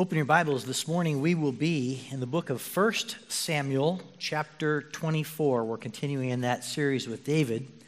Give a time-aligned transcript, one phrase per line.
[0.00, 1.20] Open your Bibles this morning.
[1.20, 2.92] We will be in the book of 1
[3.28, 5.62] Samuel, chapter 24.
[5.66, 7.68] We're continuing in that series with David.
[7.70, 7.84] I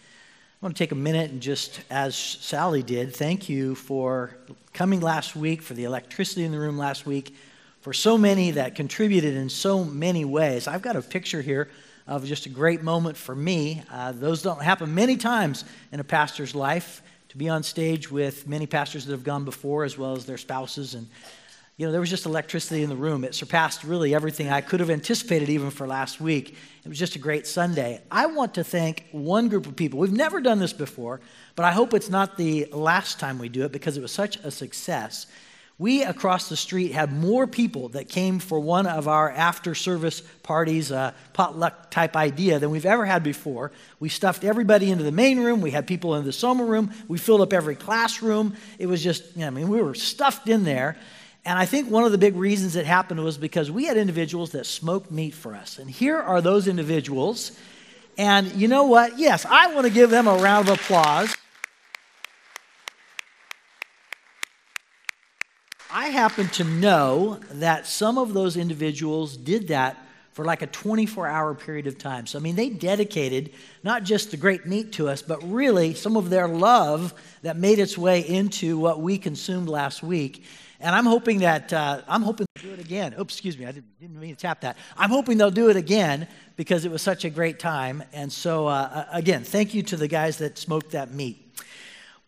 [0.61, 4.37] want to take a minute and just, as Sally did, thank you for
[4.75, 7.35] coming last week, for the electricity in the room last week,
[7.81, 10.69] for so many that contributed in so many ways.
[10.69, 11.71] I've got a picture here
[12.07, 13.85] of just a great moment for me.
[13.91, 17.01] Uh, those don't happen many times in a pastor's life
[17.31, 20.37] to be on stage with many pastors that have gone before, as well as their
[20.37, 21.09] spouses and
[21.77, 23.25] you know, there was just electricity in the room.
[23.25, 26.57] It surpassed really everything I could have anticipated even for last week.
[26.85, 28.03] It was just a great Sunday.
[28.11, 29.99] I want to thank one group of people.
[29.99, 31.21] We've never done this before,
[31.57, 34.37] but I hope it's not the last time we do it because it was such
[34.37, 35.27] a success.
[35.79, 40.21] We across the street had more people that came for one of our after service
[40.43, 40.93] parties,
[41.33, 43.73] potluck type idea, than we've ever had before.
[43.99, 45.61] We stuffed everybody into the main room.
[45.63, 46.93] We had people in the summer room.
[47.09, 48.55] We filled up every classroom.
[48.79, 50.97] It was just, you know, I mean, we were stuffed in there.
[51.45, 54.53] And I think one of the big reasons it happened was because we had individuals
[54.53, 55.79] that smoked meat for us.
[55.79, 57.59] And here are those individuals.
[58.17, 59.19] And you know what?
[59.19, 61.35] Yes, I want to give them a round of applause.
[65.91, 69.97] I happen to know that some of those individuals did that
[70.33, 72.27] for like a 24 hour period of time.
[72.27, 73.53] So, I mean, they dedicated
[73.83, 77.79] not just the great meat to us, but really some of their love that made
[77.79, 80.45] its way into what we consumed last week.
[80.81, 83.15] And I'm hoping that, uh, I'm hoping they'll do it again.
[83.19, 84.77] Oops, excuse me, I didn't, didn't, mean to tap that.
[84.97, 86.27] I'm hoping they'll do it again
[86.57, 88.03] because it was such a great time.
[88.13, 91.42] And so, uh, again, thank you to the guys that smoked that meat.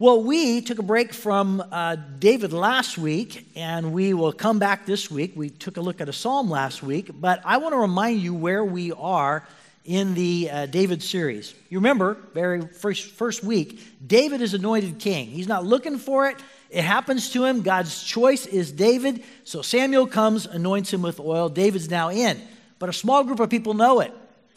[0.00, 4.86] Well, we took a break from uh, David last week, and we will come back
[4.86, 5.34] this week.
[5.36, 8.34] We took a look at a psalm last week, but I want to remind you
[8.34, 9.46] where we are
[9.84, 11.54] in the uh, David series.
[11.68, 15.28] You remember, very first, first week, David is anointed king.
[15.28, 16.38] He's not looking for it,
[16.70, 17.62] it happens to him.
[17.62, 19.22] God's choice is David.
[19.44, 21.48] So Samuel comes, anoints him with oil.
[21.48, 22.40] David's now in.
[22.80, 24.12] But a small group of people know it.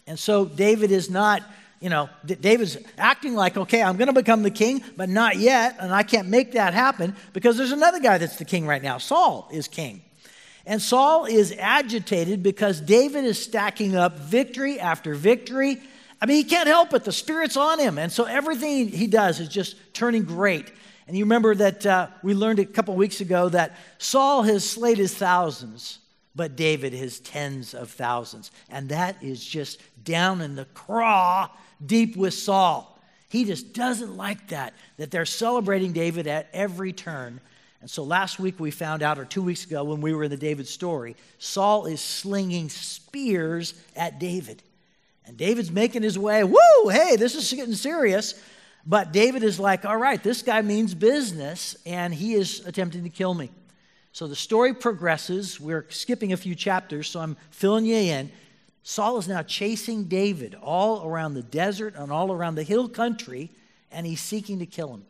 [0.08, 1.44] And so David is not,
[1.80, 5.78] you know, David's acting like, okay, I'm going to become the king, but not yet.
[5.80, 8.98] And I can't make that happen because there's another guy that's the king right now.
[8.98, 10.02] Saul is king.
[10.66, 15.82] And Saul is agitated because David is stacking up victory after victory.
[16.22, 17.04] I mean, he can't help it.
[17.04, 17.98] The Spirit's on him.
[17.98, 20.72] And so everything he does is just turning great.
[21.08, 24.98] And you remember that uh, we learned a couple weeks ago that Saul has slayed
[24.98, 26.00] his thousands,
[26.36, 28.52] but David his tens of thousands.
[28.70, 31.50] And that is just down in the craw,
[31.86, 32.98] deep with Saul.
[33.30, 37.42] He just doesn't like that, that they're celebrating David at every turn.
[37.82, 40.32] And so last week we found out, or two weeks ago when we were in
[40.32, 44.64] the David story, Saul is slinging spears at David.
[45.26, 48.42] And David's making his way, woo, hey, this is getting serious.
[48.86, 53.10] But David is like, all right, this guy means business, and he is attempting to
[53.10, 53.52] kill me.
[54.14, 55.60] So the story progresses.
[55.60, 58.32] We're skipping a few chapters, so I'm filling you in.
[58.90, 63.52] Saul is now chasing David all around the desert and all around the hill country,
[63.92, 65.04] and he's seeking to kill him.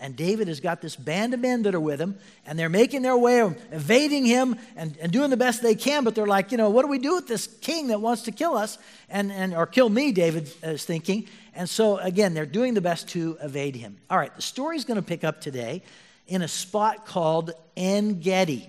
[0.00, 3.02] And David has got this band of men that are with him, and they're making
[3.02, 3.38] their way,
[3.70, 6.02] evading him and, and doing the best they can.
[6.02, 8.32] But they're like, you know, what do we do with this king that wants to
[8.32, 10.10] kill us and, and or kill me?
[10.10, 11.28] David is thinking.
[11.54, 13.96] And so again, they're doing the best to evade him.
[14.10, 15.84] All right, the story's going to pick up today
[16.26, 18.68] in a spot called En Gedi.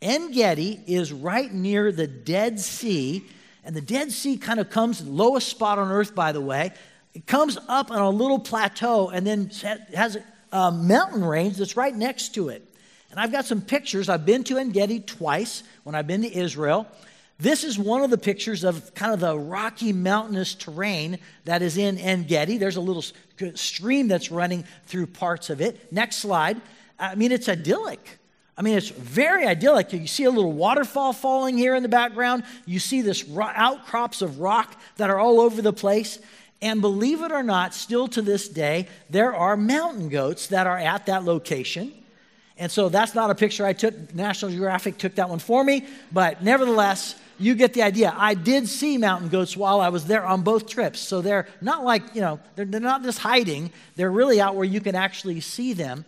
[0.00, 3.26] En Gedi is right near the Dead Sea,
[3.68, 6.72] and the Dead Sea kind of comes the lowest spot on earth, by the way.
[7.12, 9.50] It comes up on a little plateau and then
[9.94, 10.16] has
[10.50, 12.66] a mountain range that's right next to it.
[13.10, 14.08] And I've got some pictures.
[14.08, 16.86] I've been to En Gedi twice when I've been to Israel.
[17.38, 21.76] This is one of the pictures of kind of the rocky mountainous terrain that is
[21.76, 22.56] in En Gedi.
[22.56, 23.04] There's a little
[23.54, 25.92] stream that's running through parts of it.
[25.92, 26.58] Next slide.
[26.98, 28.18] I mean, it's idyllic.
[28.58, 29.92] I mean, it's very idyllic.
[29.92, 32.42] You see a little waterfall falling here in the background.
[32.66, 36.18] You see this outcrops of rock that are all over the place.
[36.60, 40.76] And believe it or not, still to this day, there are mountain goats that are
[40.76, 41.92] at that location.
[42.56, 44.12] And so that's not a picture I took.
[44.12, 45.86] National Geographic took that one for me.
[46.10, 48.12] But nevertheless, you get the idea.
[48.16, 50.98] I did see mountain goats while I was there on both trips.
[50.98, 54.64] So they're not like, you know, they're, they're not just hiding, they're really out where
[54.64, 56.04] you can actually see them.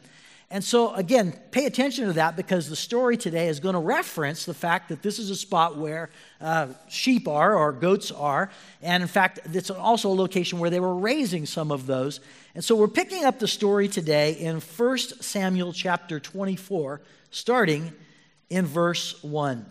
[0.53, 4.45] And so, again, pay attention to that because the story today is going to reference
[4.45, 6.11] the fact that this is a spot where
[6.41, 8.51] uh, sheep are or goats are.
[8.83, 12.19] And in fact, it's also a location where they were raising some of those.
[12.57, 17.01] And so we're picking up the story today in 1 Samuel chapter 24,
[17.31, 17.93] starting
[18.49, 19.65] in verse 1.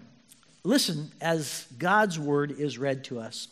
[0.64, 3.50] Listen as God's word is read to us.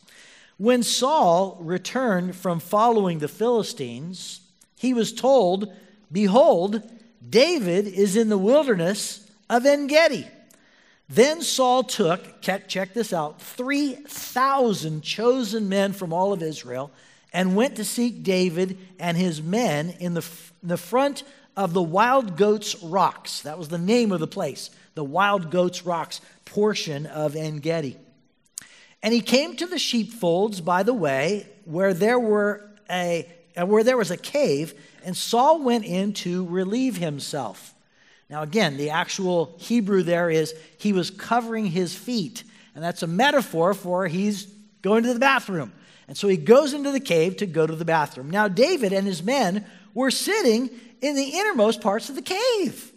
[0.55, 4.39] When Saul returned from following the Philistines,
[4.77, 5.73] he was told,
[6.09, 6.81] Behold,
[7.27, 10.27] David is in the wilderness of En Gedi.
[11.09, 16.91] Then Saul took, check this out, 3,000 chosen men from all of Israel
[17.31, 20.25] and went to seek David and his men in the,
[20.61, 21.23] the front
[21.55, 23.41] of the Wild Goats Rocks.
[23.41, 27.97] That was the name of the place, the Wild Goats Rocks portion of En Gedi.
[29.01, 33.97] And he came to the sheepfolds by the way, where there were a where there
[33.97, 34.73] was a cave,
[35.07, 37.73] and Saul went in to relieve himself.
[38.29, 42.43] Now, again, the actual Hebrew there is he was covering his feet,
[42.75, 44.47] and that's a metaphor for he's
[44.81, 45.71] going to the bathroom.
[46.09, 48.29] And so he goes into the cave to go to the bathroom.
[48.29, 50.69] Now, David and his men were sitting
[50.99, 52.91] in the innermost parts of the cave.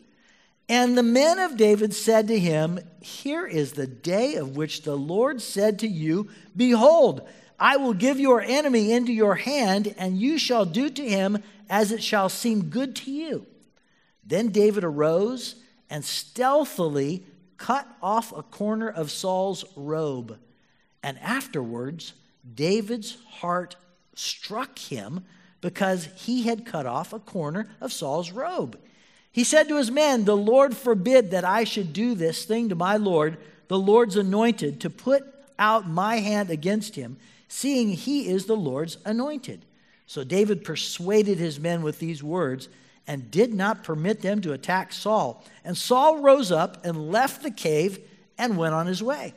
[0.69, 4.97] And the men of David said to him, Here is the day of which the
[4.97, 7.25] Lord said to you, Behold,
[7.61, 11.41] I will give your enemy into your hand, and you shall do to him
[11.71, 13.47] as it shall seem good to you.
[14.27, 15.55] Then David arose
[15.89, 17.25] and stealthily
[17.57, 20.39] cut off a corner of Saul's robe.
[21.03, 22.13] And afterwards,
[22.55, 23.77] David's heart
[24.15, 25.25] struck him
[25.61, 28.79] because he had cut off a corner of Saul's robe.
[29.31, 32.75] He said to his men, The Lord forbid that I should do this thing to
[32.75, 33.39] my Lord,
[33.69, 35.23] the Lord's anointed, to put
[35.59, 39.65] out my hand against him, seeing he is the Lord's anointed.
[40.11, 42.69] So David persuaded his men with these words
[43.07, 45.45] and did not permit them to attack Saul.
[45.65, 48.01] And Saul rose up and left the cave
[48.37, 49.35] and went on his way.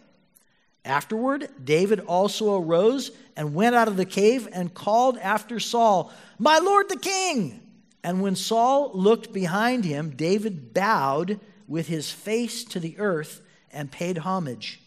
[0.83, 6.57] Afterward, David also arose and went out of the cave and called after Saul, My
[6.57, 7.61] lord the king!
[8.03, 13.41] And when Saul looked behind him, David bowed with his face to the earth
[13.71, 14.81] and paid homage.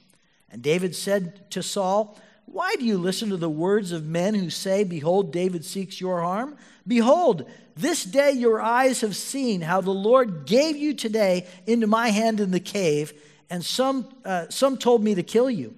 [0.50, 4.50] And David said to Saul, Why do you listen to the words of men who
[4.50, 6.56] say, Behold, David seeks your harm?
[6.86, 12.08] Behold, this day your eyes have seen how the Lord gave you today into my
[12.08, 13.12] hand in the cave,
[13.50, 15.74] and some, uh, some told me to kill you,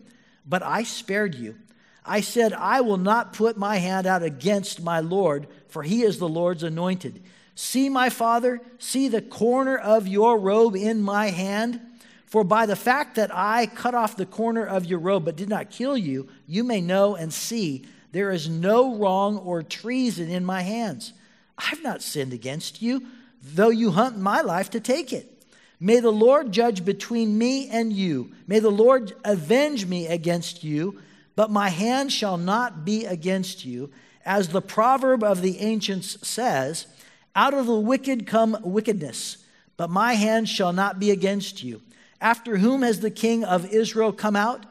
[0.47, 1.57] but I spared you.
[2.05, 6.19] I said, I will not put my hand out against my Lord, for he is
[6.19, 7.23] the Lord's anointed.
[7.55, 11.81] See, my father, see the corner of your robe in my hand.
[12.29, 15.49] For by the fact that I cut off the corner of your robe but did
[15.49, 20.45] not kill you, you may know and see there is no wrong or treason in
[20.45, 21.15] my hands.
[21.57, 23.07] I've not sinned against you,
[23.43, 25.43] though you hunt my life to take it.
[25.81, 28.33] May the Lord judge between me and you.
[28.47, 31.01] May the Lord avenge me against you,
[31.35, 33.91] but my hand shall not be against you.
[34.27, 36.89] As the proverb of the ancients says,
[37.35, 39.39] out of the wicked come wickedness,
[39.79, 41.81] but my hand shall not be against you.
[42.21, 44.67] After whom has the king of Israel come out?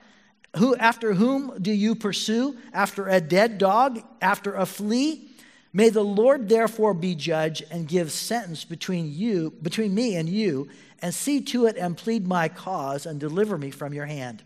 [0.57, 2.57] Who, after whom do you pursue?
[2.73, 4.01] After a dead dog?
[4.21, 5.29] After a flea?
[5.73, 10.69] May the Lord therefore be judge and give sentence between you, between me and you,
[11.01, 14.44] and see to it and plead my cause and deliver me from your hand.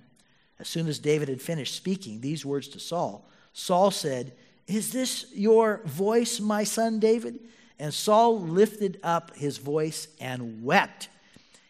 [0.60, 4.34] As soon as David had finished speaking these words to Saul, Saul said,
[4.67, 7.39] Is this your voice, my son David?
[7.79, 11.10] And Saul lifted up his voice and wept.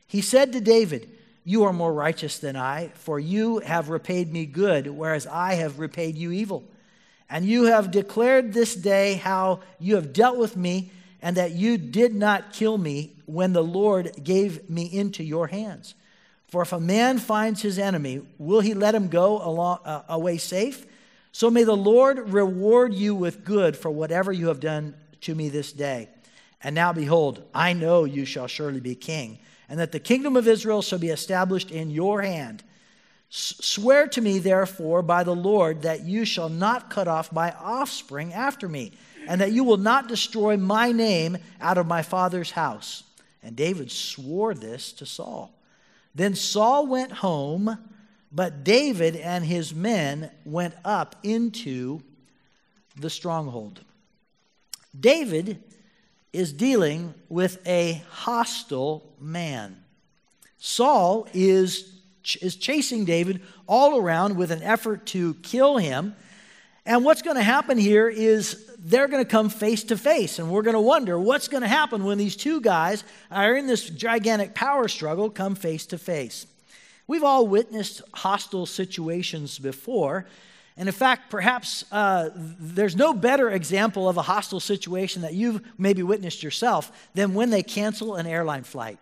[0.08, 1.10] He said to David,
[1.44, 5.80] You are more righteous than I, for you have repaid me good, whereas I have
[5.80, 6.64] repaid you evil.
[7.30, 11.78] And you have declared this day how you have dealt with me, and that you
[11.78, 15.94] did not kill me when the Lord gave me into your hands.
[16.48, 20.38] For if a man finds his enemy, will he let him go along, uh, away
[20.38, 20.86] safe?
[21.32, 25.48] So may the Lord reward you with good for whatever you have done to me
[25.48, 26.10] this day.
[26.64, 29.40] And now behold, I know you shall surely be king,
[29.72, 32.62] and that the kingdom of Israel shall be established in your hand.
[33.30, 38.34] Swear to me, therefore, by the Lord, that you shall not cut off my offspring
[38.34, 38.92] after me,
[39.30, 43.04] and that you will not destroy my name out of my father's house.
[43.42, 45.54] And David swore this to Saul.
[46.14, 47.78] Then Saul went home,
[48.30, 52.02] but David and his men went up into
[52.98, 53.80] the stronghold.
[55.00, 55.64] David
[56.34, 59.78] is dealing with a hostile man.
[60.58, 62.00] Saul is,
[62.42, 66.16] is chasing David all around with an effort to kill him.
[66.86, 70.40] And what's going to happen here is they're going to come face to face.
[70.40, 73.68] And we're going to wonder what's going to happen when these two guys are in
[73.68, 76.48] this gigantic power struggle, come face to face.
[77.08, 80.26] We've all witnessed hostile situations before.
[80.78, 85.62] And in fact, perhaps uh, there's no better example of a hostile situation that you've
[85.78, 88.98] maybe witnessed yourself than when they cancel an airline flight.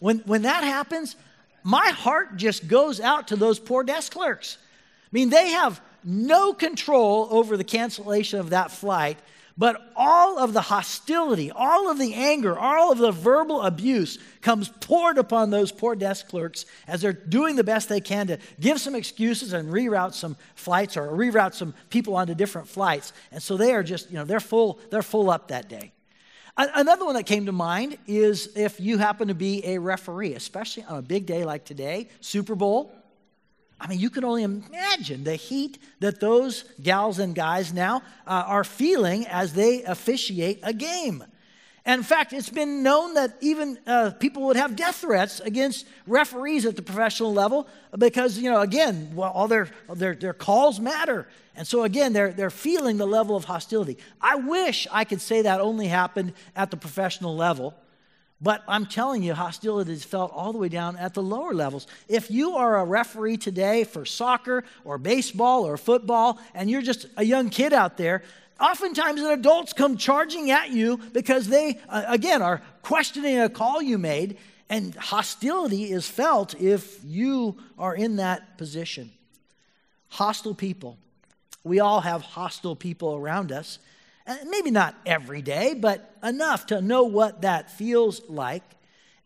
[0.00, 1.16] When, when that happens,
[1.62, 4.58] my heart just goes out to those poor desk clerks.
[4.60, 9.18] I mean, they have no control over the cancellation of that flight,
[9.56, 14.68] But all of the hostility, all of the anger, all of the verbal abuse comes
[14.68, 18.80] poured upon those poor desk clerks as they're doing the best they can to give
[18.80, 23.12] some excuses and reroute some flights or reroute some people onto different flights.
[23.30, 25.92] And so they are just, you know, they're full, they're full up that day.
[26.56, 30.84] Another one that came to mind is if you happen to be a referee, especially
[30.84, 32.94] on a big day like today, Super Bowl.
[33.82, 38.44] I mean, you can only imagine the heat that those gals and guys now uh,
[38.46, 41.24] are feeling as they officiate a game.
[41.84, 45.84] And in fact, it's been known that even uh, people would have death threats against
[46.06, 47.66] referees at the professional level
[47.98, 51.26] because, you know, again, well, all their, their, their calls matter.
[51.56, 53.98] And so, again, they're, they're feeling the level of hostility.
[54.20, 57.74] I wish I could say that only happened at the professional level.
[58.42, 61.86] But I'm telling you, hostility is felt all the way down at the lower levels.
[62.08, 67.06] If you are a referee today for soccer or baseball or football, and you're just
[67.16, 68.24] a young kid out there,
[68.60, 73.96] oftentimes adults come charging at you because they, uh, again, are questioning a call you
[73.96, 79.12] made, and hostility is felt if you are in that position.
[80.08, 80.98] Hostile people.
[81.62, 83.78] We all have hostile people around us.
[84.32, 88.62] Uh, maybe not every day, but enough to know what that feels like.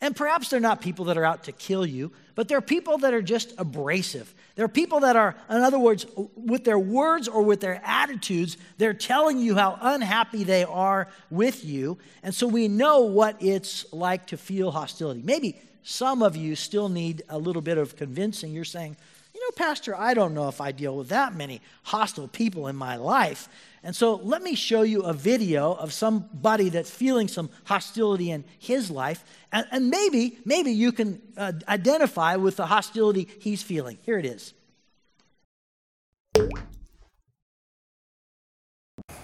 [0.01, 3.15] And perhaps they're not people that are out to kill you, but they're people that
[3.15, 4.35] are just abrasive.
[4.57, 8.95] They're people that are, in other words, with their words or with their attitudes, they're
[8.95, 11.99] telling you how unhappy they are with you.
[12.25, 15.23] And so we know what it's like to feel hostility.
[15.23, 18.53] Maybe some of you still need a little bit of convincing.
[18.53, 18.97] You're saying,
[19.35, 22.75] you know, Pastor, I don't know if I deal with that many hostile people in
[22.75, 23.49] my life.
[23.83, 28.45] And so let me show you a video of somebody that's feeling some hostility in
[28.59, 29.25] his life.
[29.53, 33.99] And, and maybe, maybe you can uh, identify with the hostility he's feeling.
[34.03, 34.55] Here it is.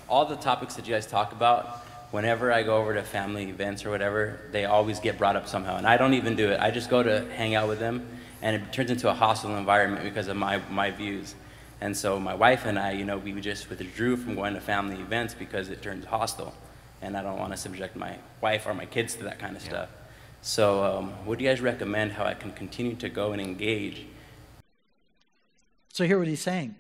[0.09, 1.79] All the topics that you guys talk about,
[2.11, 5.77] whenever I go over to family events or whatever, they always get brought up somehow.
[5.77, 6.61] And I don't even do it.
[6.61, 8.07] I just go to hang out with them,
[8.43, 11.35] and it turns into a hostile environment because of my, my views.
[11.83, 15.01] And so my wife and I, you know, we just withdrew from going to family
[15.01, 16.55] events because it turns hostile.
[17.03, 19.65] And I don't want to subject my wife or my kids to that kind of
[19.65, 19.69] yeah.
[19.69, 19.89] stuff.
[20.43, 24.07] So, um, what do you guys recommend how I can continue to go and engage?
[25.93, 26.77] So, hear what he's saying.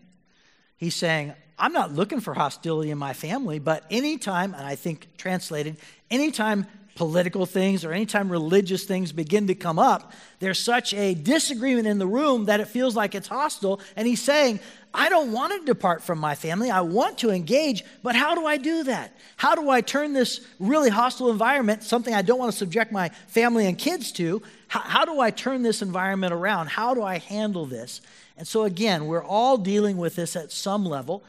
[0.76, 5.08] He's saying, I'm not looking for hostility in my family, but anytime, and I think
[5.16, 5.78] translated,
[6.12, 11.86] anytime political things or anytime religious things begin to come up, there's such a disagreement
[11.86, 13.80] in the room that it feels like it's hostile.
[13.96, 14.60] And he's saying,
[14.94, 16.70] I don't want to depart from my family.
[16.70, 19.16] I want to engage, but how do I do that?
[19.36, 23.08] How do I turn this really hostile environment, something I don't want to subject my
[23.28, 26.68] family and kids to, how, how do I turn this environment around?
[26.68, 28.02] How do I handle this?
[28.36, 31.22] And so, again, we're all dealing with this at some level.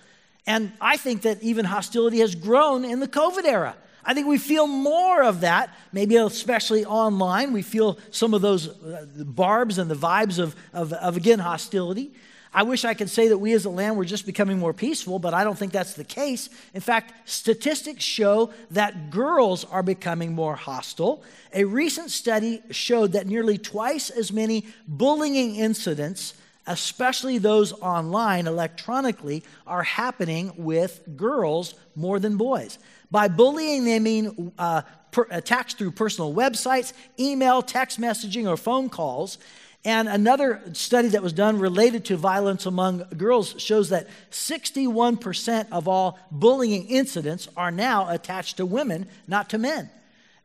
[0.45, 3.75] And I think that even hostility has grown in the COVID era.
[4.05, 7.53] I think we feel more of that, maybe especially online.
[7.53, 12.11] We feel some of those uh, barbs and the vibes of, of, of, again, hostility.
[12.53, 15.17] I wish I could say that we as a land were just becoming more peaceful,
[15.17, 16.49] but I don't think that's the case.
[16.73, 21.23] In fact, statistics show that girls are becoming more hostile.
[21.53, 26.35] A recent study showed that nearly twice as many bullying incidents,
[26.67, 32.77] especially those online electronically, are happening with girls more than boys.
[33.09, 38.89] By bullying, they mean uh, per, attacks through personal websites, email, text messaging, or phone
[38.89, 39.37] calls.
[39.85, 45.89] And another study that was done related to violence among girls shows that 61% of
[45.89, 49.89] all bullying incidents are now attached to women, not to men.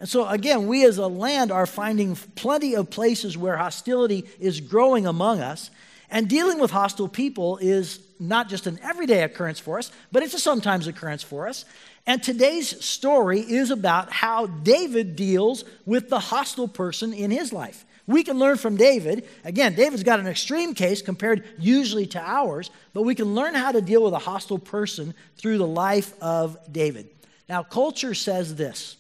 [0.00, 4.61] And so, again, we as a land are finding plenty of places where hostility is
[4.61, 5.71] growing among us.
[6.11, 10.35] And dealing with hostile people is not just an everyday occurrence for us, but it's
[10.35, 11.64] a sometimes occurrence for us.
[12.07, 17.85] And today's story is about how David deals with the hostile person in his life.
[18.09, 19.29] We can learn from David.
[19.45, 23.71] Again, David's got an extreme case compared usually to ours, but we can learn how
[23.71, 27.11] to deal with a hostile person through the life of David.
[27.50, 28.97] Now, culture says this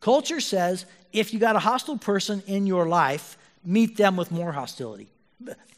[0.00, 4.52] culture says if you got a hostile person in your life, meet them with more
[4.52, 5.08] hostility.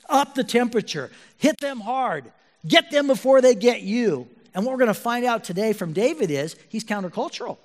[0.08, 2.24] Up the temperature, hit them hard,
[2.66, 4.28] get them before they get you.
[4.52, 7.58] And what we're going to find out today from David is he's countercultural.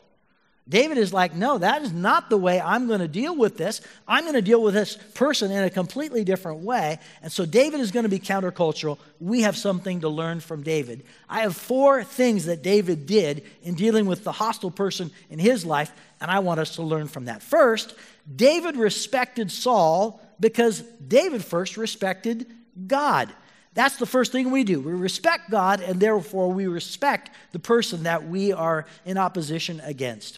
[0.69, 3.81] David is like, no, that is not the way I'm going to deal with this.
[4.07, 6.99] I'm going to deal with this person in a completely different way.
[7.23, 8.99] And so David is going to be countercultural.
[9.19, 11.03] We have something to learn from David.
[11.27, 15.65] I have four things that David did in dealing with the hostile person in his
[15.65, 17.41] life, and I want us to learn from that.
[17.41, 17.95] First,
[18.35, 22.45] David respected Saul because David first respected
[22.85, 23.29] God.
[23.73, 24.81] That's the first thing we do.
[24.81, 30.37] We respect God, and therefore we respect the person that we are in opposition against.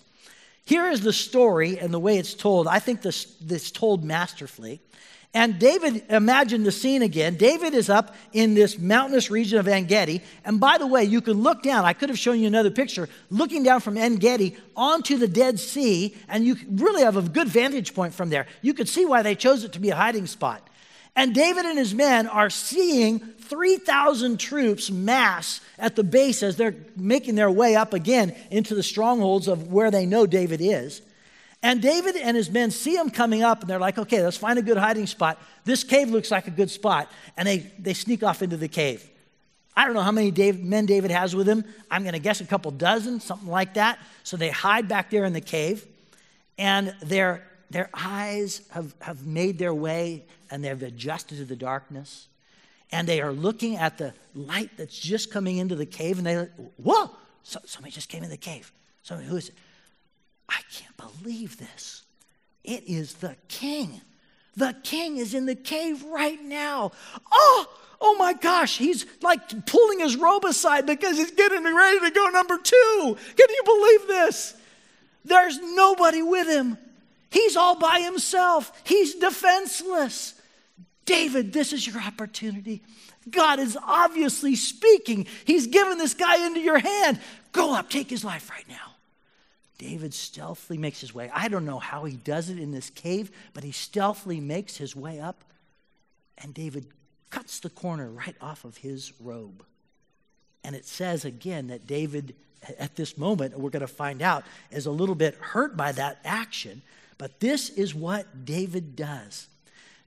[0.65, 2.67] Here is the story and the way it's told.
[2.67, 4.81] I think this, this told masterfully.
[5.33, 7.35] And David, imagine the scene again.
[7.35, 10.21] David is up in this mountainous region of En Gedi.
[10.43, 11.85] And by the way, you can look down.
[11.85, 15.57] I could have shown you another picture, looking down from En Gedi onto the Dead
[15.57, 16.17] Sea.
[16.27, 18.45] And you really have a good vantage point from there.
[18.61, 20.67] You could see why they chose it to be a hiding spot.
[21.15, 26.75] And David and his men are seeing 3,000 troops mass at the base as they're
[26.95, 31.01] making their way up again into the strongholds of where they know David is.
[31.63, 34.57] And David and his men see him coming up, and they're like, okay, let's find
[34.57, 35.39] a good hiding spot.
[35.63, 37.11] This cave looks like a good spot.
[37.37, 39.07] And they, they sneak off into the cave.
[39.75, 41.63] I don't know how many Dave, men David has with him.
[41.89, 43.99] I'm going to guess a couple dozen, something like that.
[44.23, 45.85] So they hide back there in the cave,
[46.57, 52.27] and their, their eyes have, have made their way and they've adjusted to the darkness.
[52.91, 56.35] And they are looking at the light that's just coming into the cave, and they,
[56.75, 57.09] whoa,
[57.43, 58.71] so, somebody just came in the cave.
[59.01, 59.55] Somebody, who is it?
[60.49, 62.03] I can't believe this.
[62.63, 64.01] It is the king.
[64.57, 66.91] The king is in the cave right now.
[67.31, 67.65] Oh,
[68.01, 72.27] oh my gosh, he's like pulling his robe aside because he's getting ready to go
[72.27, 73.17] number two.
[73.37, 74.55] Can you believe this?
[75.23, 76.77] There's nobody with him.
[77.29, 78.71] He's all by himself.
[78.83, 80.33] He's defenseless.
[81.05, 82.81] David, this is your opportunity.
[83.29, 85.27] God is obviously speaking.
[85.45, 87.19] He's given this guy into your hand.
[87.51, 88.95] Go up, take his life right now.
[89.77, 91.31] David stealthily makes his way.
[91.33, 94.95] I don't know how he does it in this cave, but he stealthily makes his
[94.95, 95.43] way up,
[96.37, 96.85] and David
[97.31, 99.65] cuts the corner right off of his robe.
[100.63, 102.35] And it says again that David,
[102.77, 106.19] at this moment, we're going to find out, is a little bit hurt by that
[106.23, 106.83] action.
[107.17, 109.47] But this is what David does.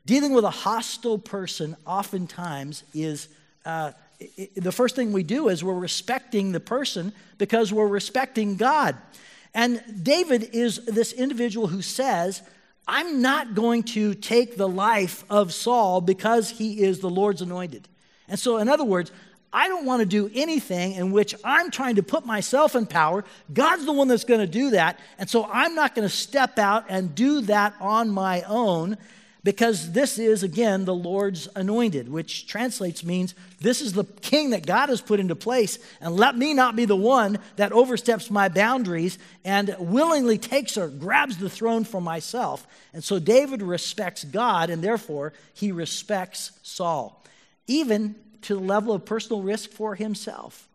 [0.06, 3.28] Dealing with a hostile person oftentimes is
[3.64, 8.56] uh, it, the first thing we do is we're respecting the person because we're respecting
[8.56, 8.96] God.
[9.54, 12.42] And David is this individual who says,
[12.86, 17.88] I'm not going to take the life of Saul because he is the Lord's anointed.
[18.28, 19.10] And so, in other words,
[19.52, 23.24] I don't want to do anything in which I'm trying to put myself in power.
[23.52, 24.98] God's the one that's going to do that.
[25.16, 28.98] And so I'm not going to step out and do that on my own
[29.44, 34.64] because this is, again, the Lord's anointed, which translates means this is the king that
[34.64, 35.78] God has put into place.
[36.00, 40.88] And let me not be the one that oversteps my boundaries and willingly takes or
[40.88, 42.66] grabs the throne for myself.
[42.94, 47.22] And so David respects God, and therefore he respects Saul,
[47.66, 50.68] even to the level of personal risk for himself.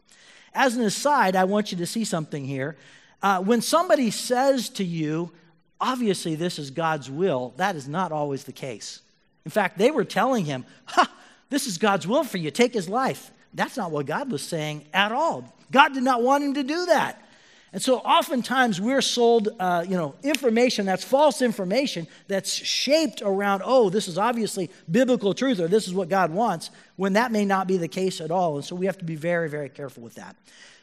[0.53, 2.77] As an aside, I want you to see something here.
[3.23, 5.31] Uh, when somebody says to you,
[5.79, 9.01] obviously this is God's will, that is not always the case.
[9.45, 11.11] In fact, they were telling him, ha,
[11.49, 13.31] this is God's will for you, take his life.
[13.53, 15.53] That's not what God was saying at all.
[15.71, 17.23] God did not want him to do that.
[17.71, 23.61] And so oftentimes we're sold, uh, you know, information that's false information that's shaped around,
[23.63, 27.45] oh, this is obviously biblical truth or this is what God wants, when that may
[27.45, 28.55] not be the case at all.
[28.55, 30.35] And so we have to be very, very careful with that.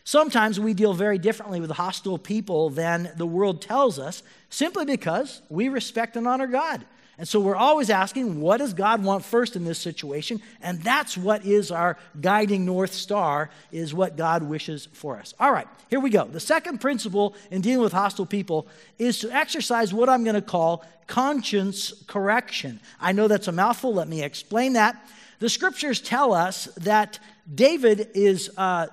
[0.07, 5.43] Sometimes we deal very differently with hostile people than the world tells us simply because
[5.49, 6.85] we respect and honor God.
[7.19, 10.41] And so we're always asking, what does God want first in this situation?
[10.63, 15.35] And that's what is our guiding North Star, is what God wishes for us.
[15.41, 16.25] All right, here we go.
[16.25, 18.69] The second principle in dealing with hostile people
[19.01, 22.79] is to exercise what I'm going to call conscience correction.
[23.01, 23.93] I know that's a mouthful.
[23.93, 25.05] Let me explain that.
[25.41, 27.19] The scriptures tell us that
[27.53, 28.53] David is.
[28.57, 28.87] Uh,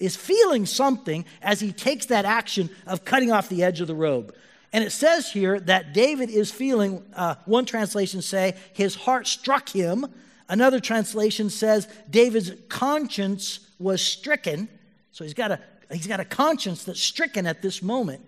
[0.00, 3.94] is feeling something as he takes that action of cutting off the edge of the
[3.94, 4.34] robe.
[4.72, 9.68] And it says here that David is feeling, uh, one translation say, his heart struck
[9.68, 10.06] him.
[10.48, 14.68] Another translation says David's conscience was stricken.
[15.12, 15.60] So he's got a,
[15.92, 18.24] he's got a conscience that's stricken at this moment.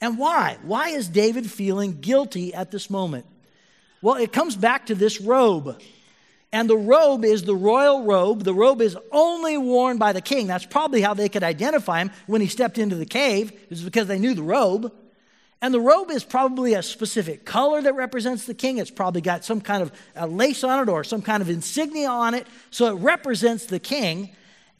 [0.00, 0.58] And why?
[0.62, 3.24] Why is David feeling guilty at this moment?
[4.02, 5.80] Well, it comes back to this robe.
[6.52, 8.44] And the robe is the royal robe.
[8.44, 10.46] The robe is only worn by the king.
[10.46, 14.06] That's probably how they could identify him when he stepped into the cave, is because
[14.06, 14.92] they knew the robe.
[15.60, 18.78] And the robe is probably a specific color that represents the king.
[18.78, 22.32] It's probably got some kind of lace on it or some kind of insignia on
[22.32, 22.46] it.
[22.70, 24.30] So it represents the king.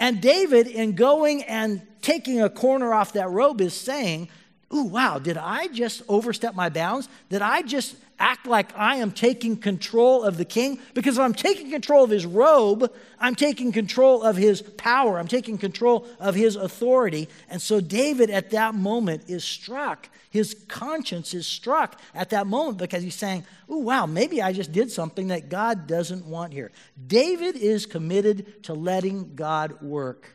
[0.00, 4.28] And David, in going and taking a corner off that robe, is saying,
[4.72, 7.08] ooh, wow, did I just overstep my bounds?
[7.30, 10.78] Did I just act like I am taking control of the king?
[10.92, 15.28] Because if I'm taking control of his robe, I'm taking control of his power, I'm
[15.28, 17.28] taking control of his authority.
[17.48, 20.10] And so David at that moment is struck.
[20.30, 24.72] His conscience is struck at that moment because he's saying, ooh, wow, maybe I just
[24.72, 26.70] did something that God doesn't want here.
[27.06, 30.34] David is committed to letting God work.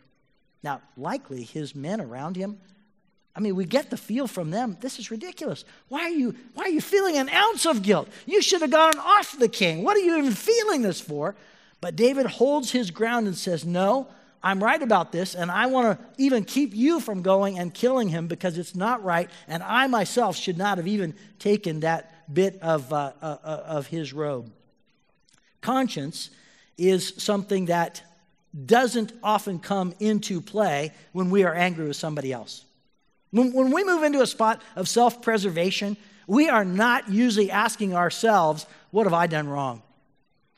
[0.64, 2.58] Now, likely his men around him
[3.36, 4.78] I mean, we get the feel from them.
[4.80, 5.66] This is ridiculous.
[5.88, 8.08] Why are you, why are you feeling an ounce of guilt?
[8.26, 9.84] You should have gone off the king.
[9.84, 11.36] What are you even feeling this for?
[11.82, 14.08] But David holds his ground and says, No,
[14.44, 18.10] I'm right about this, and I want to even keep you from going and killing
[18.10, 22.60] him because it's not right, and I myself should not have even taken that bit
[22.62, 24.52] of, uh, uh, uh of his robe.
[25.62, 26.30] Conscience
[26.78, 28.04] is something that
[28.66, 32.66] doesn't often come into play when we are angry with somebody else.
[33.34, 38.68] When, we move into a spot of self preservation, we are not usually asking ourselves,
[38.92, 39.82] What have I done wrong?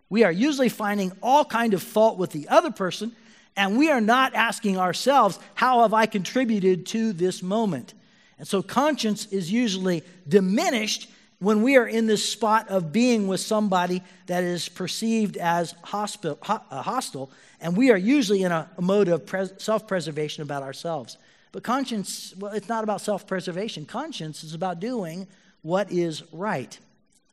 [0.09, 3.15] We are usually finding all kind of fault with the other person,
[3.55, 7.93] and we are not asking ourselves, How have I contributed to this moment?
[8.37, 11.09] And so conscience is usually diminished
[11.39, 16.37] when we are in this spot of being with somebody that is perceived as hostile,
[16.47, 21.17] uh, hostile and we are usually in a, mode of self preservation about ourselves.
[21.55, 23.85] But conscience, well, it's not about self preservation.
[23.85, 25.25] Conscience is about doing
[25.61, 26.77] what is right.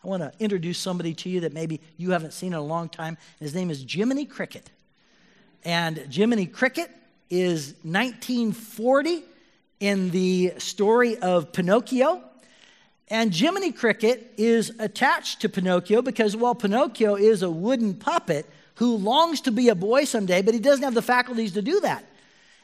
[0.04, 2.88] I want to introduce somebody to you that maybe you haven't seen in a long
[2.88, 3.18] time.
[3.40, 4.70] His name is Jiminy Cricket.
[5.64, 6.88] And Jiminy Cricket
[7.30, 9.24] is 1940
[9.80, 12.22] in the story of Pinocchio.
[13.08, 18.98] And Jiminy Cricket is attached to Pinocchio because, well, Pinocchio is a wooden puppet who
[18.98, 22.04] longs to be a boy someday, but he doesn't have the faculties to do that.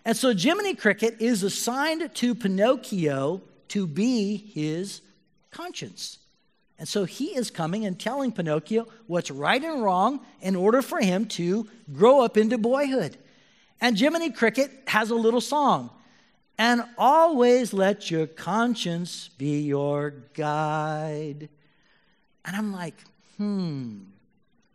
[0.08, 5.02] And so Jiminy Cricket is assigned to Pinocchio to be his
[5.50, 6.16] conscience.
[6.78, 10.98] And so he is coming and telling Pinocchio what's right and wrong in order for
[10.98, 13.18] him to grow up into boyhood.
[13.82, 15.90] And Jiminy Cricket has a little song.
[16.56, 21.50] And always let your conscience be your guide.
[22.46, 22.94] And I'm like,
[23.36, 24.04] hmm,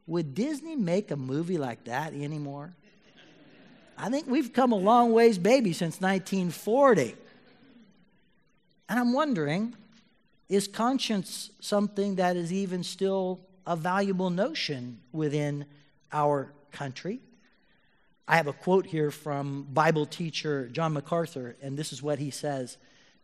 [0.06, 2.76] would Disney make a movie like that anymore?
[3.98, 7.16] I think we've come a long ways, baby, since 1940.
[8.90, 9.76] And I'm wondering
[10.50, 15.66] is conscience something that is even still a valuable notion within
[16.12, 17.20] our country?
[18.28, 22.30] I have a quote here from Bible teacher John MacArthur, and this is what he
[22.30, 22.78] says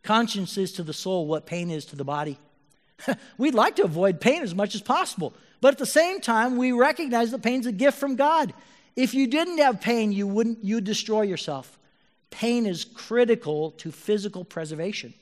[0.04, 2.40] Conscience is to the soul what pain is to the body.
[3.38, 6.72] We'd like to avoid pain as much as possible, but at the same time, we
[6.72, 8.54] recognize that pain's a gift from God.
[9.00, 11.80] If you didn't have pain, you wouldn't you'd destroy yourself.
[12.32, 15.14] Pain is critical to physical preservation.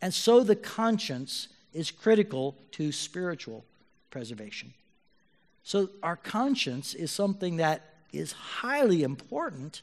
[0.00, 3.64] And so the conscience is critical to spiritual
[4.10, 4.74] preservation.
[5.64, 9.82] So our conscience is something that is highly important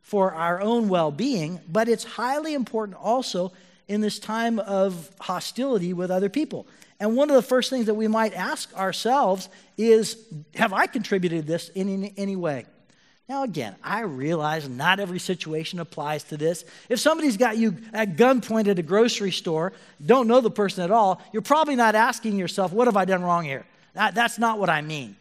[0.00, 3.52] for our own well-being, but it's highly important also
[3.88, 6.64] in this time of hostility with other people.
[7.00, 10.16] And one of the first things that we might ask ourselves is
[10.54, 12.66] Have I contributed this in any, any way?
[13.28, 16.64] Now, again, I realize not every situation applies to this.
[16.90, 19.72] If somebody's got you at gunpoint at a grocery store,
[20.04, 23.22] don't know the person at all, you're probably not asking yourself, What have I done
[23.22, 23.64] wrong here?
[23.94, 25.16] That, that's not what I mean.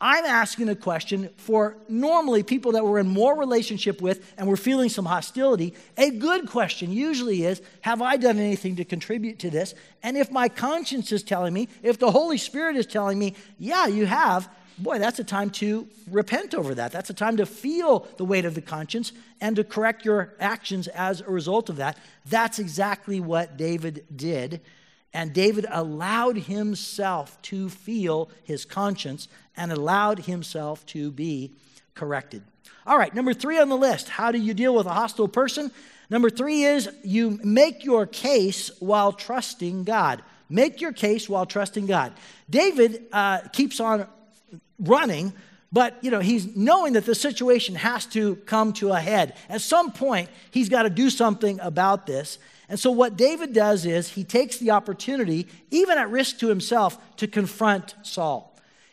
[0.00, 4.54] I'm asking a question for normally people that we're in more relationship with and we're
[4.54, 5.74] feeling some hostility.
[5.96, 9.74] A good question usually is Have I done anything to contribute to this?
[10.04, 13.88] And if my conscience is telling me, if the Holy Spirit is telling me, Yeah,
[13.88, 16.92] you have, boy, that's a time to repent over that.
[16.92, 20.88] That's a time to feel the weight of the conscience and to correct your actions
[20.88, 21.98] as a result of that.
[22.26, 24.60] That's exactly what David did.
[25.12, 31.52] And David allowed himself to feel his conscience and allowed himself to be
[31.94, 32.42] corrected.
[32.86, 35.70] All right, number three on the list how do you deal with a hostile person?
[36.10, 40.22] Number three is you make your case while trusting God.
[40.48, 42.14] Make your case while trusting God.
[42.48, 44.06] David uh, keeps on
[44.78, 45.32] running,
[45.70, 49.34] but you know, he's knowing that the situation has to come to a head.
[49.48, 52.38] At some point, he's got to do something about this.
[52.68, 56.98] And so what David does is he takes the opportunity, even at risk to himself,
[57.16, 58.47] to confront Saul.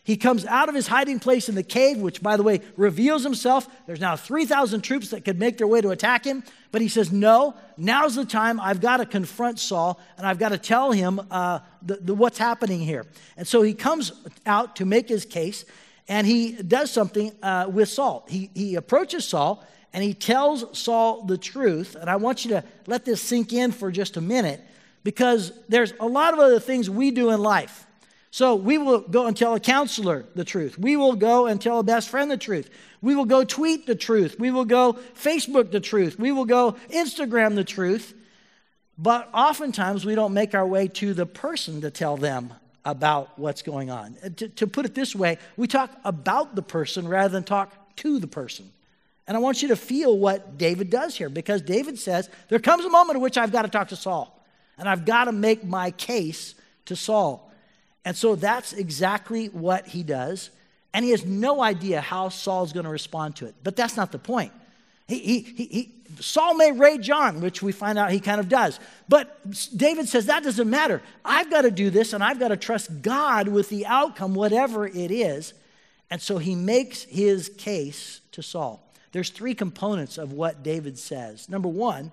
[0.05, 3.23] He comes out of his hiding place in the cave, which, by the way, reveals
[3.23, 3.67] himself.
[3.87, 6.43] There's now 3,000 troops that could make their way to attack him.
[6.71, 8.59] But he says, No, now's the time.
[8.59, 12.37] I've got to confront Saul and I've got to tell him uh, the, the, what's
[12.37, 13.03] happening here.
[13.35, 14.11] And so he comes
[14.45, 15.65] out to make his case
[16.07, 18.27] and he does something uh, with Saul.
[18.29, 21.95] He, he approaches Saul and he tells Saul the truth.
[21.99, 24.61] And I want you to let this sink in for just a minute
[25.03, 27.84] because there's a lot of other things we do in life.
[28.35, 30.77] So we will go and tell a counselor the truth.
[30.77, 32.69] We will go and tell a best friend the truth.
[33.01, 34.37] We will go tweet the truth.
[34.37, 36.19] We will go Facebook the truth.
[36.19, 38.13] We will go Instagram the truth.
[38.97, 43.61] But oftentimes we don't make our way to the person to tell them about what's
[43.61, 44.17] going on.
[44.35, 48.19] To, to, put it this way, we talk about the person rather than talk to
[48.19, 48.69] the person.
[49.27, 52.83] And I want you to feel what David does here because David says, There comes
[52.83, 54.45] a moment in which I've got to talk to Saul
[54.77, 56.53] and I've got to make my case
[56.87, 57.44] to Saul.
[58.05, 60.51] And so that's exactly what he does.
[60.93, 63.55] And he has no idea how Saul's going to respond to it.
[63.63, 64.53] But that's not the point.
[65.07, 68.79] He, he, he, Saul may rage on, which we find out he kind of does.
[69.09, 69.37] But
[69.75, 71.01] David says that doesn't matter.
[71.23, 74.87] I've got to do this and I've got to trust God with the outcome, whatever
[74.87, 75.53] it is.
[76.09, 78.81] And so he makes his case to Saul.
[79.11, 81.49] There's three components of what David says.
[81.49, 82.11] Number one,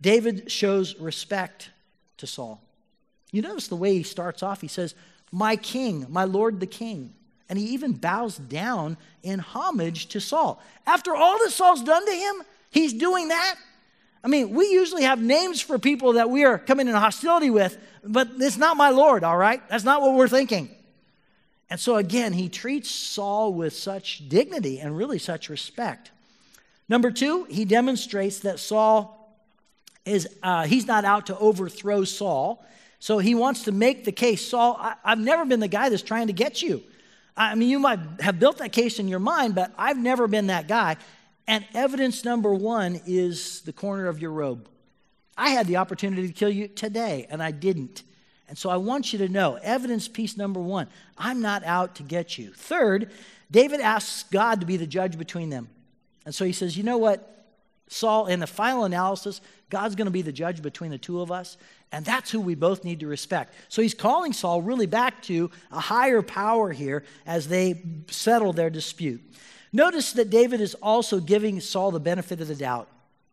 [0.00, 1.70] David shows respect
[2.18, 2.60] to Saul.
[3.32, 4.60] You notice the way he starts off.
[4.60, 4.94] He says,
[5.30, 7.14] My king, my lord the king.
[7.48, 10.62] And he even bows down in homage to Saul.
[10.86, 13.56] After all that Saul's done to him, he's doing that.
[14.22, 17.78] I mean, we usually have names for people that we are coming in hostility with,
[18.04, 19.66] but it's not my Lord, all right?
[19.68, 20.70] That's not what we're thinking.
[21.70, 26.10] And so, again, he treats Saul with such dignity and really such respect.
[26.88, 29.14] Number two, he demonstrates that Saul
[30.04, 32.64] is, uh, he's not out to overthrow Saul.
[32.98, 36.02] So he wants to make the case Saul, I, I've never been the guy that's
[36.02, 36.82] trying to get you.
[37.36, 40.48] I mean, you might have built that case in your mind, but I've never been
[40.48, 40.96] that guy.
[41.46, 44.68] And evidence number one is the corner of your robe.
[45.36, 48.02] I had the opportunity to kill you today, and I didn't.
[48.48, 52.02] And so I want you to know evidence piece number one I'm not out to
[52.02, 52.52] get you.
[52.52, 53.12] Third,
[53.50, 55.68] David asks God to be the judge between them.
[56.26, 57.34] And so he says, You know what?
[57.88, 61.30] Saul, in the final analysis, God's going to be the judge between the two of
[61.30, 61.56] us.
[61.92, 63.54] And that's who we both need to respect.
[63.68, 68.70] So he's calling Saul really back to a higher power here as they settle their
[68.70, 69.20] dispute.
[69.72, 72.88] Notice that David is also giving Saul the benefit of the doubt.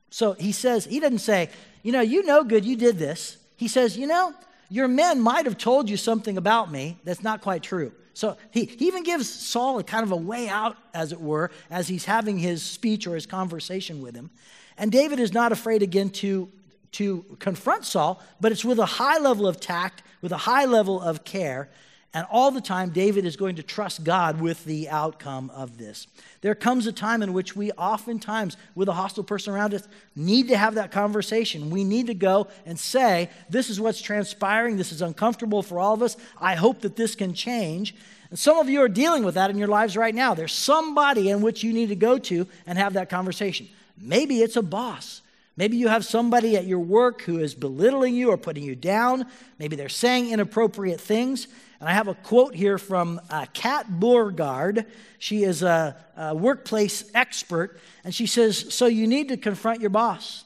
[0.09, 1.49] So he says, he doesn't say,
[1.83, 3.37] you know, you know good, you did this.
[3.57, 4.33] He says, you know,
[4.69, 7.91] your men might have told you something about me that's not quite true.
[8.13, 11.51] So he, he even gives Saul a kind of a way out, as it were,
[11.69, 14.29] as he's having his speech or his conversation with him.
[14.77, 16.49] And David is not afraid again to,
[16.93, 21.01] to confront Saul, but it's with a high level of tact, with a high level
[21.01, 21.69] of care.
[22.15, 26.07] And all the time, David is going to trust God with the outcome of this.
[26.39, 29.85] There comes a time in which we oftentimes, with a hostile person around us,
[30.15, 31.69] need to have that conversation.
[31.69, 34.77] We need to go and say, This is what's transpiring.
[34.77, 36.15] This is uncomfortable for all of us.
[36.39, 37.93] I hope that this can change.
[38.29, 40.33] And some of you are dealing with that in your lives right now.
[40.33, 43.67] There's somebody in which you need to go to and have that conversation.
[43.97, 45.21] Maybe it's a boss.
[45.57, 49.25] Maybe you have somebody at your work who is belittling you or putting you down.
[49.57, 51.47] Maybe they're saying inappropriate things.
[51.79, 54.85] And I have a quote here from uh, Kat Boogaard.
[55.17, 57.79] She is a, a workplace expert.
[58.03, 60.43] And she says So you need to confront your boss.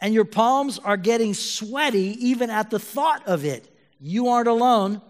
[0.00, 3.68] And your palms are getting sweaty even at the thought of it.
[4.00, 5.02] You aren't alone.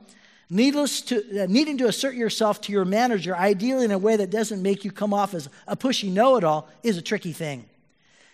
[0.53, 4.31] Needless to, uh, needing to assert yourself to your manager, ideally in a way that
[4.31, 7.67] doesn't make you come off as a pushy know it all, is a tricky thing.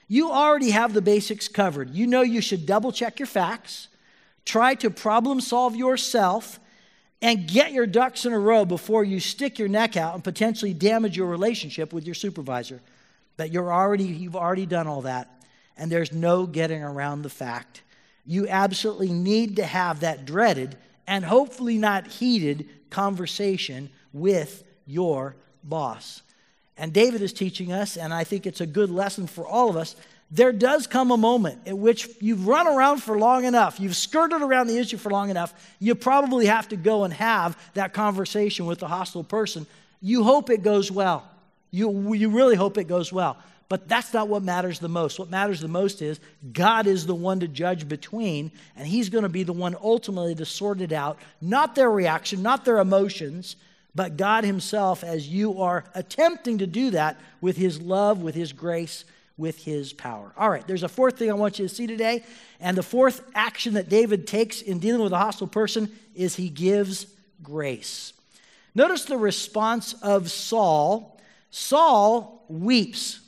[0.08, 1.90] You already have the basics covered.
[1.90, 3.88] You know you should double check your facts,
[4.46, 6.58] try to problem solve yourself,
[7.20, 10.72] and get your ducks in a row before you stick your neck out and potentially
[10.72, 12.80] damage your relationship with your supervisor.
[13.36, 15.42] But you're already, you've already done all that,
[15.76, 17.82] and there's no getting around the fact.
[18.24, 26.22] You absolutely need to have that dreaded and hopefully not heated conversation with your boss.
[26.76, 29.76] And David is teaching us, and I think it's a good lesson for all of
[29.76, 29.96] us.
[30.30, 34.42] There does come a moment at which you've run around for long enough, you've skirted
[34.42, 38.66] around the issue for long enough, you probably have to go and have that conversation
[38.66, 39.66] with the hostile person.
[40.02, 41.28] You hope it goes well.
[41.70, 43.36] You, you really hope it goes well.
[43.68, 45.18] But that's not what matters the most.
[45.18, 46.20] What matters the most is
[46.52, 50.34] God is the one to judge between, and He's going to be the one ultimately
[50.36, 51.18] to sort it out.
[51.40, 53.56] Not their reaction, not their emotions,
[53.94, 58.52] but God Himself as you are attempting to do that with His love, with His
[58.52, 59.04] grace,
[59.36, 60.32] with His power.
[60.36, 62.24] All right, there's a fourth thing I want you to see today.
[62.60, 66.48] And the fourth action that David takes in dealing with a hostile person is he
[66.48, 67.06] gives
[67.42, 68.12] grace.
[68.74, 71.20] Notice the response of Saul.
[71.50, 73.20] Saul weeps.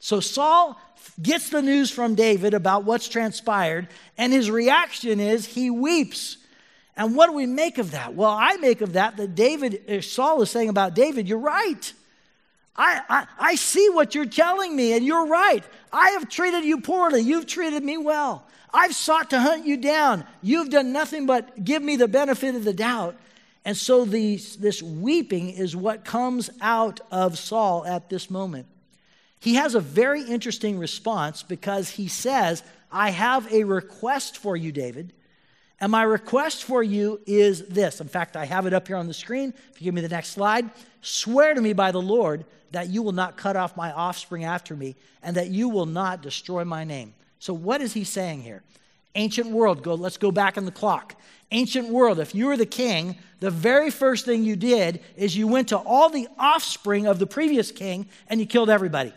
[0.00, 0.80] So Saul
[1.20, 6.38] gets the news from David about what's transpired, and his reaction is he weeps.
[6.96, 8.14] And what do we make of that?
[8.14, 11.92] Well, I make of that that David, uh, Saul is saying about David, you're right.
[12.76, 15.64] I, I, I see what you're telling me, and you're right.
[15.92, 17.20] I have treated you poorly.
[17.22, 18.44] You've treated me well.
[18.72, 20.24] I've sought to hunt you down.
[20.42, 23.16] You've done nothing but give me the benefit of the doubt.
[23.64, 28.66] And so these, this weeping is what comes out of Saul at this moment.
[29.40, 34.72] He has a very interesting response because he says, I have a request for you,
[34.72, 35.12] David.
[35.80, 38.00] And my request for you is this.
[38.00, 39.54] In fact, I have it up here on the screen.
[39.70, 40.68] If you give me the next slide,
[41.02, 44.74] swear to me by the Lord that you will not cut off my offspring after
[44.74, 47.14] me and that you will not destroy my name.
[47.38, 48.62] So, what is he saying here?
[49.14, 51.14] Ancient world, go, let's go back in the clock.
[51.50, 55.46] Ancient world, if you were the king, the very first thing you did is you
[55.46, 59.12] went to all the offspring of the previous king and you killed everybody.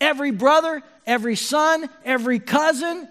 [0.00, 3.08] Every brother, every son, every cousin.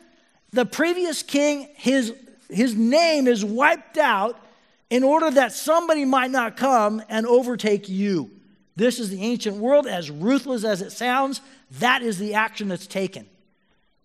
[0.52, 2.13] The previous king, his,
[2.49, 4.39] his name is wiped out
[4.89, 8.32] in order that somebody might not come and overtake you.
[8.75, 11.41] This is the ancient world, as ruthless as it sounds,
[11.80, 13.28] that is the action that's taken.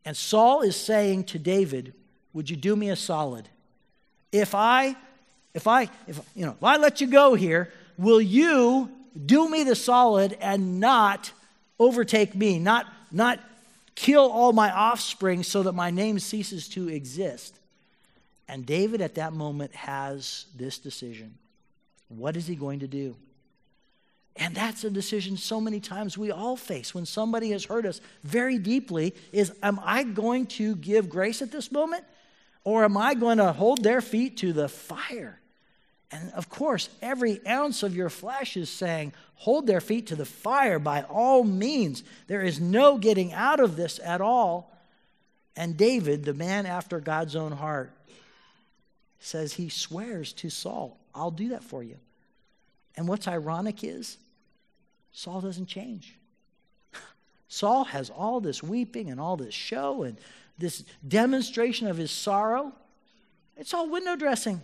[0.05, 1.95] And Saul is saying to David,
[2.33, 3.49] Would you do me a solid?
[4.33, 4.97] If I,
[5.55, 8.91] if I, if, you know, if I let you go here, will you
[9.25, 11.33] do me the solid and not
[11.79, 13.41] overtake me, not, not
[13.95, 17.59] kill all my offspring so that my name ceases to exist?
[18.49, 21.35] And David at that moment has this decision.
[22.09, 23.17] What is he going to do?
[24.37, 28.01] And that's a decision so many times we all face when somebody has hurt us
[28.25, 32.05] very deeply is am I going to give grace at this moment
[32.65, 35.39] or am I going to hold their feet to the fire?
[36.15, 40.25] And of course, every ounce of your flesh is saying, hold their feet to the
[40.25, 42.05] fire by all means.
[42.29, 44.73] There is no getting out of this at all.
[45.57, 47.91] And David, the man after God's own heart,
[49.19, 51.97] says he swears to Saul, I'll do that for you.
[52.97, 54.17] And what's ironic is
[55.11, 56.17] Saul doesn't change.
[57.49, 60.17] Saul has all this weeping and all this show and
[60.59, 62.73] this demonstration of his sorrow.
[63.57, 64.61] It's all window dressing.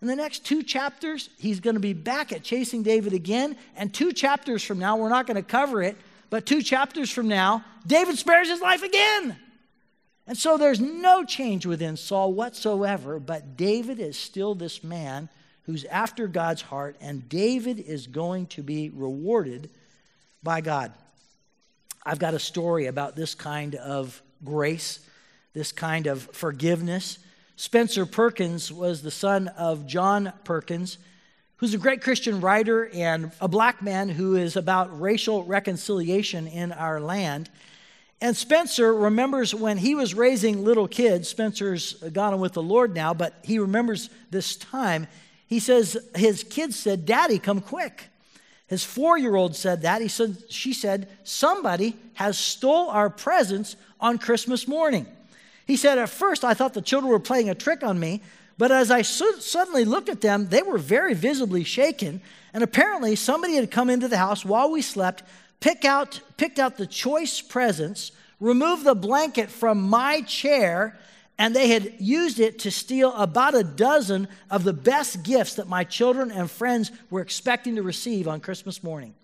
[0.00, 3.56] In the next two chapters, he's going to be back at chasing David again.
[3.76, 5.96] And two chapters from now, we're not going to cover it,
[6.30, 9.36] but two chapters from now, David spares his life again.
[10.26, 15.28] And so there's no change within Saul whatsoever, but David is still this man
[15.64, 19.70] who's after God's heart, and David is going to be rewarded
[20.42, 20.92] by God.
[22.04, 25.00] I've got a story about this kind of grace,
[25.52, 27.18] this kind of forgiveness.
[27.60, 30.96] Spencer Perkins was the son of John Perkins,
[31.58, 36.72] who's a great Christian writer and a black man who is about racial reconciliation in
[36.72, 37.50] our land.
[38.18, 41.28] And Spencer remembers when he was raising little kids.
[41.28, 45.06] Spencer's gone with the Lord now, but he remembers this time.
[45.46, 48.04] He says his kids said, Daddy, come quick.
[48.68, 50.00] His four year old said that.
[50.00, 55.06] He said, she said, Somebody has stole our presents on Christmas morning.
[55.70, 58.22] He said, At first, I thought the children were playing a trick on me,
[58.58, 62.22] but as I su- suddenly looked at them, they were very visibly shaken.
[62.52, 65.22] And apparently, somebody had come into the house while we slept,
[65.60, 70.98] pick out, picked out the choice presents, removed the blanket from my chair,
[71.38, 75.68] and they had used it to steal about a dozen of the best gifts that
[75.68, 79.14] my children and friends were expecting to receive on Christmas morning.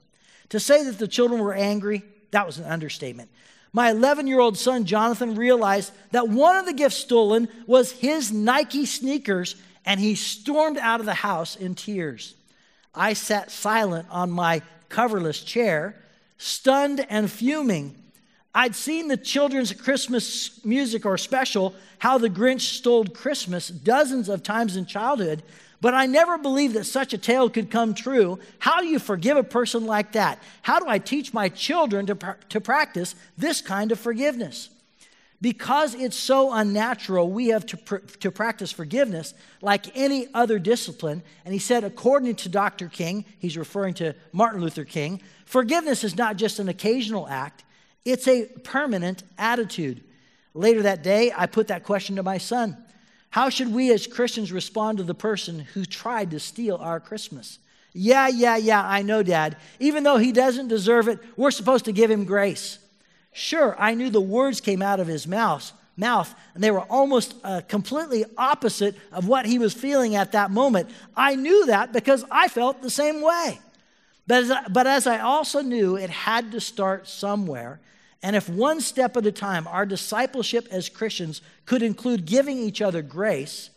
[0.50, 3.30] To say that the children were angry, that was an understatement.
[3.72, 8.32] My 11 year old son, Jonathan, realized that one of the gifts stolen was his
[8.32, 12.34] Nike sneakers, and he stormed out of the house in tears.
[12.94, 15.96] I sat silent on my coverless chair,
[16.38, 17.94] stunned and fuming
[18.56, 24.42] I'd seen the children's Christmas music or special, How the Grinch Stole Christmas, dozens of
[24.42, 25.42] times in childhood,
[25.80, 28.38] but I never believed that such a tale could come true.
[28.58, 30.42] How do you forgive a person like that?
[30.62, 34.70] How do I teach my children to, to practice this kind of forgiveness?
[35.40, 41.22] Because it's so unnatural, we have to, pr- to practice forgiveness like any other discipline.
[41.44, 42.88] And he said, according to Dr.
[42.88, 47.64] King, he's referring to Martin Luther King, forgiveness is not just an occasional act,
[48.04, 50.02] it's a permanent attitude.
[50.54, 52.78] Later that day, I put that question to my son
[53.30, 57.58] How should we as Christians respond to the person who tried to steal our Christmas?
[57.92, 59.56] Yeah, yeah, yeah, I know, Dad.
[59.80, 62.78] Even though he doesn't deserve it, we're supposed to give him grace.
[63.32, 67.34] Sure, I knew the words came out of his mouth, mouth, and they were almost
[67.42, 70.90] uh, completely opposite of what he was feeling at that moment.
[71.16, 73.60] I knew that because I felt the same way.
[74.26, 77.80] But as, I, but as I also knew it had to start somewhere,
[78.22, 82.80] and if one step at a time our discipleship as Christians could include giving each
[82.80, 83.70] other grace,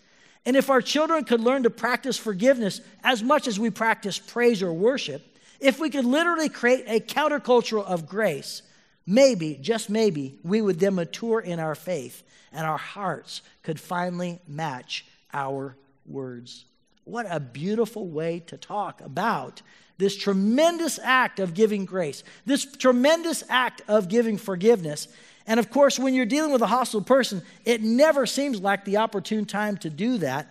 [0.46, 4.64] and if our children could learn to practice forgiveness as much as we practice praise
[4.64, 5.26] or worship,
[5.60, 8.62] if we could literally create a counterculture of grace,
[9.06, 14.40] maybe, just maybe, we would then mature in our faith and our hearts could finally
[14.48, 15.76] match our
[16.06, 16.66] words.
[17.04, 19.62] What a beautiful way to talk about
[20.00, 25.10] this tremendous act of giving grace, this tremendous act of giving forgiveness.
[25.46, 28.98] And of course, when you're dealing with a hostile person, it never seems like the
[28.98, 30.48] opportune time to do that.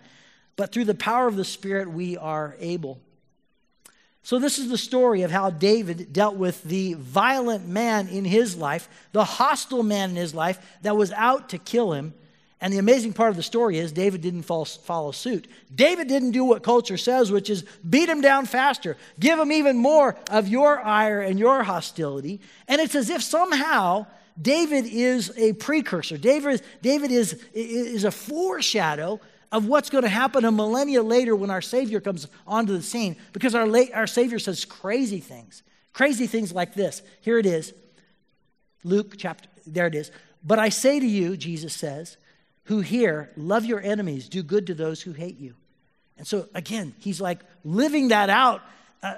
[0.56, 3.00] But through the power of the Spirit, we are able.
[4.22, 8.54] So, this is the story of how David dealt with the violent man in his
[8.54, 12.12] life, the hostile man in his life that was out to kill him.
[12.60, 15.46] And the amazing part of the story is David didn't follow suit.
[15.72, 19.76] David didn't do what culture says, which is beat him down faster, give him even
[19.76, 22.40] more of your ire and your hostility.
[22.66, 24.06] And it's as if somehow
[24.40, 26.18] David is a precursor.
[26.18, 31.50] David, David is, is a foreshadow of what's going to happen a millennia later when
[31.50, 35.62] our Savior comes onto the scene because our, late, our Savior says crazy things.
[35.92, 37.02] Crazy things like this.
[37.20, 37.72] Here it is
[38.84, 40.10] Luke chapter, there it is.
[40.44, 42.16] But I say to you, Jesus says,
[42.68, 45.54] who hear, love your enemies, do good to those who hate you.
[46.18, 48.60] And so, again, he's like living that out
[49.02, 49.14] uh,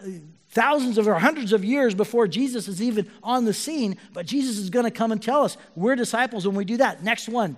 [0.51, 3.97] thousands of or hundreds of years before Jesus is even on the scene.
[4.13, 7.03] But Jesus is going to come and tell us we're disciples when we do that.
[7.03, 7.57] Next one.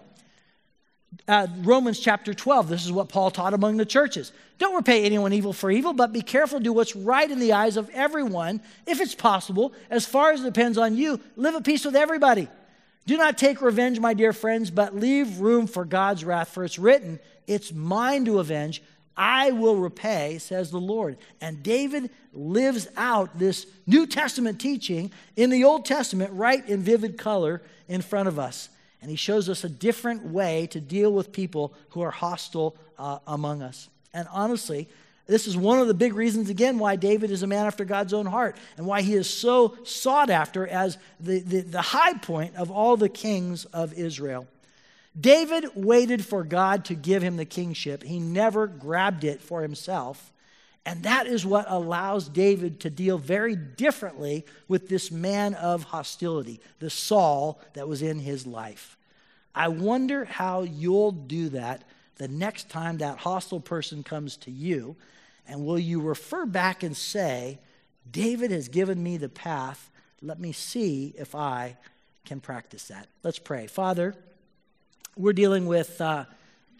[1.28, 4.32] Uh, Romans chapter 12, this is what Paul taught among the churches.
[4.56, 7.76] Don't repay anyone evil for evil, but be careful do what's right in the eyes
[7.76, 8.62] of everyone.
[8.86, 12.48] If it's possible, as far as it depends on you, live at peace with everybody.
[13.06, 16.78] Do not take revenge, my dear friends, but leave room for God's wrath, for it's
[16.78, 18.82] written, It's mine to avenge.
[19.16, 21.18] I will repay, says the Lord.
[21.40, 27.18] And David lives out this New Testament teaching in the Old Testament right in vivid
[27.18, 28.70] color in front of us.
[29.02, 33.18] And he shows us a different way to deal with people who are hostile uh,
[33.26, 33.88] among us.
[34.14, 34.88] And honestly,
[35.26, 38.12] this is one of the big reasons, again, why David is a man after God's
[38.12, 42.56] own heart and why he is so sought after as the, the, the high point
[42.56, 44.48] of all the kings of Israel.
[45.18, 50.32] David waited for God to give him the kingship, he never grabbed it for himself.
[50.84, 56.60] And that is what allows David to deal very differently with this man of hostility,
[56.80, 58.96] the Saul that was in his life.
[59.54, 61.84] I wonder how you'll do that
[62.16, 64.96] the next time that hostile person comes to you
[65.46, 67.58] and will you refer back and say,
[68.10, 69.90] David has given me the path.
[70.20, 71.76] Let me see if I
[72.24, 73.08] can practice that.
[73.22, 73.66] Let's pray.
[73.66, 74.14] Father,
[75.16, 76.24] we're dealing with uh,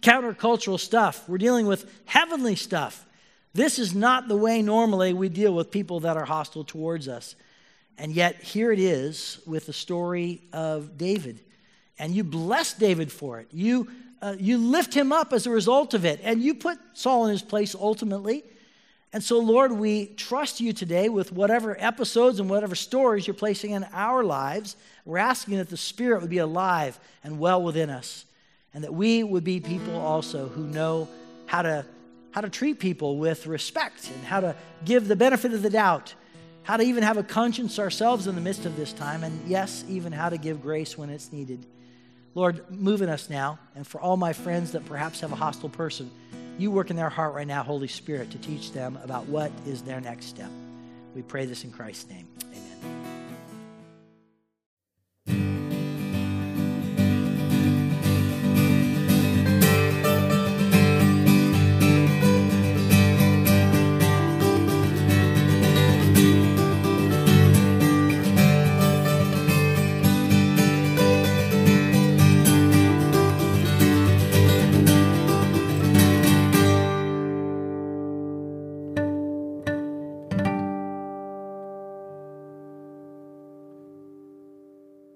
[0.01, 3.05] countercultural stuff, we're dealing with heavenly stuff.
[3.53, 7.35] This is not the way normally we deal with people that are hostile towards us.
[7.99, 11.39] And yet, here it is with the story of David.
[11.99, 13.47] And you bless David for it.
[13.51, 13.87] You,
[14.23, 16.21] uh, you lift him up as a result of it.
[16.23, 18.45] And you put Saul in his place ultimately.
[19.11, 23.71] And so, Lord, we trust you today with whatever episodes and whatever stories you're placing
[23.71, 24.77] in our lives.
[25.03, 28.23] We're asking that the Spirit would be alive and well within us,
[28.73, 31.09] and that we would be people also who know
[31.45, 31.85] how to,
[32.31, 34.55] how to treat people with respect and how to
[34.85, 36.15] give the benefit of the doubt,
[36.63, 39.83] how to even have a conscience ourselves in the midst of this time, and yes,
[39.89, 41.67] even how to give grace when it's needed.
[42.35, 45.69] Lord, move in us now, and for all my friends that perhaps have a hostile
[45.69, 46.09] person,
[46.57, 49.81] you work in their heart right now, Holy Spirit, to teach them about what is
[49.81, 50.49] their next step.
[51.15, 52.27] We pray this in Christ's name.
[52.45, 53.12] Amen.